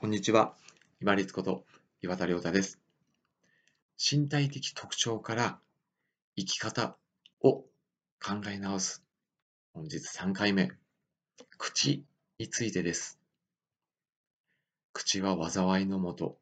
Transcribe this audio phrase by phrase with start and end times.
[0.00, 0.54] こんにちは。
[1.00, 1.64] 今立こと
[2.02, 2.78] 岩田亮太です。
[3.98, 5.58] 身体的特徴から
[6.36, 6.96] 生き方
[7.40, 7.68] を考
[8.48, 9.02] え直す。
[9.74, 10.70] 本日3回目。
[11.58, 12.04] 口
[12.38, 13.18] についてです。
[14.92, 16.38] 口は災いのもと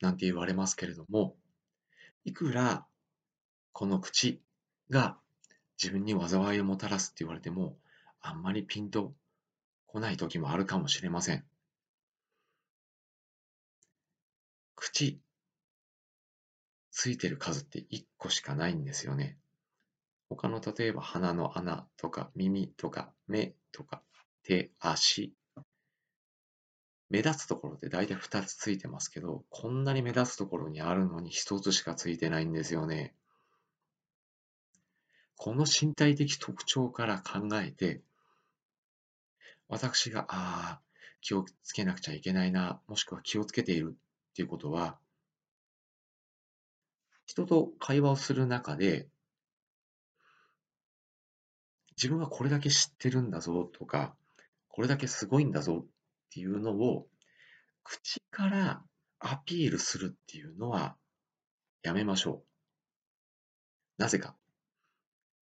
[0.00, 1.34] なんて言われますけれども、
[2.24, 2.86] いくら
[3.72, 4.40] この口
[4.88, 5.16] が
[5.82, 7.76] 自分に災いをもたらすって言われても、
[8.20, 9.14] あんまりピンと
[9.88, 11.44] 来ない時もあるかもしれません。
[14.92, 15.18] 口
[16.90, 19.38] ついてる数って1個しかないんですよね。
[20.28, 24.02] 他の例えば鼻の穴とか耳とか目とか
[24.44, 25.32] 手、足。
[27.08, 33.14] 目立つところって大体2つついてますけど、こんなに目立つところにあるのに1つしかついてないんですよね。
[35.36, 38.02] この身体的特徴から考えて、
[39.68, 40.80] 私が、ああ、
[41.22, 43.96] 気をつけなくちゃいけないな、もしくは気をつけている
[44.32, 44.98] っていうことは、
[47.26, 49.08] 人と会話をする中で、
[51.96, 54.16] 自分はこれだけ知ってるんだぞとか、
[54.68, 55.86] これだけすごいんだぞっ
[56.30, 57.06] ていうのを、
[57.84, 58.82] 口から
[59.18, 60.96] アピールするっていうのは
[61.82, 62.42] やめましょ
[63.98, 64.02] う。
[64.02, 64.34] なぜか。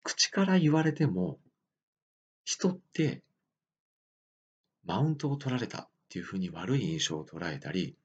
[0.02, 1.40] 口から言われても、
[2.44, 3.22] 人って
[4.84, 7.99] マウントを取られたっていうふうに悪い印象を捉えたり、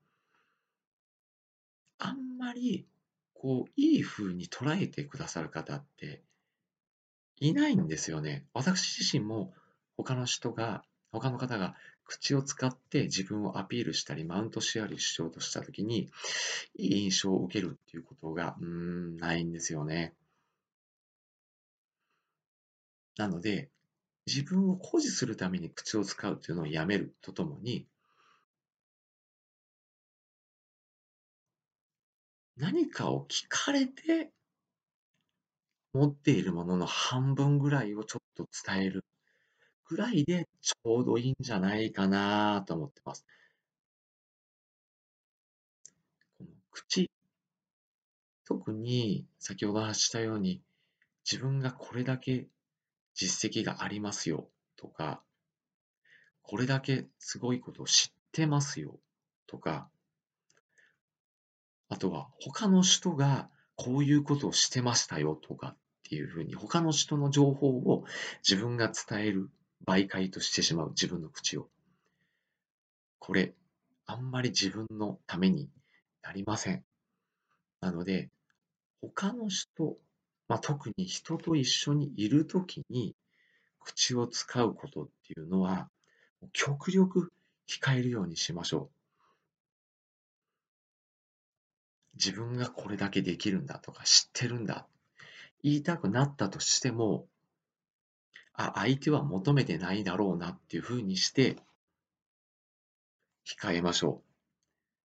[2.54, 2.86] り
[3.34, 6.22] こういい風に捉えてくださる方って
[7.40, 8.46] いないんですよね。
[8.54, 9.52] 私自身も
[9.96, 16.10] 他の人が、他の方が口を使って自分をアピールしたり、マウントしようしようとしたときに、
[16.76, 20.14] いい印象を受けるっていうことが、うーん、ないんですよね。
[23.16, 23.70] なので、
[24.26, 27.86] 自分を誇示するために口を使うっていうのをやめるとともに、
[32.64, 34.30] 何かを聞かれて
[35.92, 39.04] 持っているものの半分ぐらいをちょっと伝える
[39.86, 43.26] ぐらいでちょうどいいんじゃないかなと思ってます。
[46.38, 47.10] この口、
[48.46, 50.62] 特に先ほど話したように
[51.30, 52.46] 自分がこれだけ
[53.12, 55.22] 実績がありますよとか、
[56.40, 58.98] これだけすごいことを知ってますよ
[59.46, 59.90] とか、
[61.94, 65.76] あとは他の人がこういうことをしてましたよとかっ
[66.08, 68.04] ていうふうに他の人の情報を
[68.42, 69.48] 自分が伝える
[69.86, 71.68] 媒介としてしまう自分の口を。
[73.20, 73.54] これ、
[74.06, 75.70] あんまり自分のために
[76.20, 76.84] なりません。
[77.80, 78.28] なので、
[79.00, 79.96] 他の人、
[80.48, 83.14] まあ、特に人と一緒にいるときに
[83.78, 85.88] 口を使うことっていうのは、
[86.52, 87.32] 極力
[87.68, 89.03] 控えるようにしましょう。
[92.16, 94.86] 自分がこれだけできるんだとか知ってるんだ。
[95.62, 97.26] 言いたくなったとしても
[98.52, 101.56] あ相手は求めてないだろうなっていうふうにして
[103.46, 104.30] 控えましょう。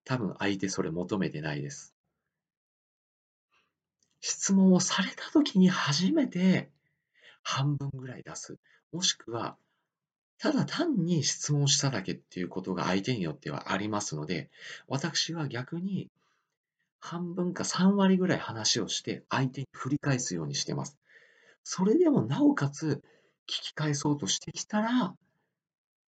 [0.05, 1.95] 多分相手それ求めてないです。
[4.21, 6.69] 質問をされた時に初めて
[7.41, 8.57] 半分ぐらい出す。
[8.91, 9.57] もしくは
[10.37, 14.49] ただ単に質問しただけっていうことが相手によってはありますので
[14.87, 16.09] 私は逆に
[16.99, 20.97] 半分か3割ぐらい話をして相手に振り返すようにしてます。
[21.63, 23.03] それでもなおかつ
[23.47, 25.15] 聞き返そうとしてきたら、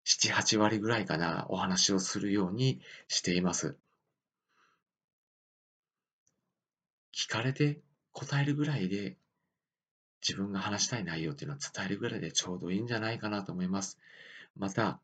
[0.03, 3.77] 7、8割ぐらいかな、お話をするようにしています。
[7.13, 7.81] 聞かれて
[8.11, 9.17] 答えるぐらいで、
[10.27, 13.97] 自分が話したい内容っていうのは伝えるぐらいでちょうどいいんじゃないかなと思います。
[14.55, 14.99] また、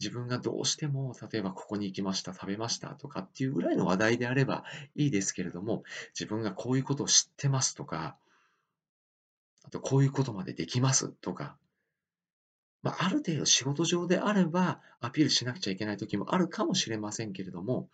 [0.00, 4.64] 自分がどうしても、例えばここに行きました、食べましたとかっていうぐらいの話題であれば
[4.96, 5.84] いいですけれども、
[6.18, 8.16] 自分がこういうことを知ってますとか、
[9.64, 11.56] あとこういうことまでできますとか、
[12.82, 17.88] まあ、ある程度仕事上であればアピールしなくちゃいけない時もあるかもしれませんけれども、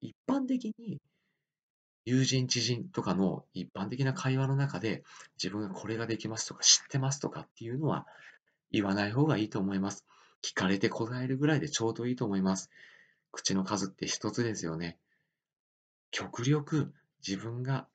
[0.00, 1.00] 一般的に
[2.04, 5.04] 友人、知人とかの一般的な会話の中で
[5.40, 8.06] 自分がこれができますとか知ってますとかっていうのは
[8.72, 10.04] 言わない方がいいと思います。
[10.42, 12.70] 聞かれて答えるぐらいでちょうどいいと思います。
[13.30, 14.98] 口の数って一つですよね。
[16.10, 16.92] 極力
[17.26, 17.86] 自分が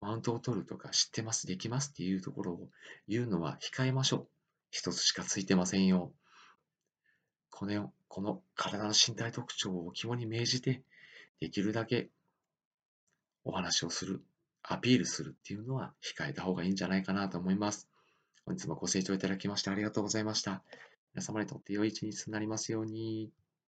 [0.00, 2.68] マウントを取るとか知ってます、できますっていうところを
[3.08, 4.28] 言うのは控えましょう。
[4.70, 6.12] 一つしかついてませんよ。
[7.50, 10.82] このこの体の身体特徴を肝に銘じて、
[11.40, 12.10] できるだけ
[13.44, 14.22] お話をする、
[14.62, 17.88] アピールするっていうのは控えた方がいいんじゃないかなと思います。
[18.44, 20.62] 本日もご清聴いただきましてありがとうございました。
[21.14, 23.30] 皆様にとって良い一日になりますように。